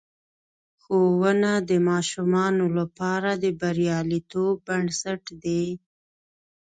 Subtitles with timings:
[0.81, 5.65] ښوونه د ماشومانو لپاره د بریالیتوب بنسټ دی.